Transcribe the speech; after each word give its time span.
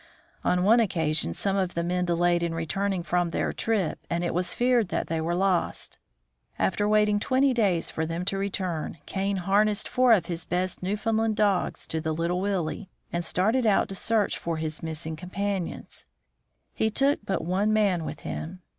On 0.43 0.63
one 0.63 0.79
occasion 0.79 1.31
some 1.31 1.55
of 1.55 1.75
the 1.75 1.83
men 1.83 2.05
delayed 2.05 2.41
in 2.41 2.55
returning 2.55 3.03
from 3.03 3.29
their 3.29 3.53
trip, 3.53 3.99
and 4.09 4.23
it 4.23 4.33
was 4.33 4.55
feared 4.55 4.87
that 4.87 5.05
they 5.05 5.21
were 5.21 5.35
lost. 5.35 5.99
After 6.57 6.89
waiting 6.89 7.19
twenty 7.19 7.53
days 7.53 7.91
for 7.91 8.07
them 8.07 8.25
to 8.25 8.37
return, 8.39 8.97
Kane 9.05 9.37
har 9.37 9.63
nessed 9.63 9.87
four 9.87 10.11
of 10.13 10.25
his 10.25 10.43
best 10.43 10.81
Newfoundland 10.81 11.35
dogs 11.35 11.85
to 11.85 12.01
the" 12.01 12.13
Little 12.21 12.41
Willie" 12.41 12.89
and 13.13 13.23
started 13.23 13.67
out 13.67 13.89
to 13.89 13.93
search 13.93 14.39
for 14.39 14.57
his 14.57 14.81
missing 14.81 15.15
compan 15.15 15.67
ions. 15.71 16.07
He 16.73 16.89
took 16.89 17.23
but 17.23 17.43
one 17.45 17.71
man 17.71 18.03
with 18.03 18.21
him. 18.21 18.63